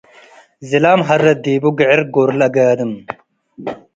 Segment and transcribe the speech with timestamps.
[0.69, 2.93] ዝላም ሀረት ዲቡ- ግዕር ጎርለ ጋድም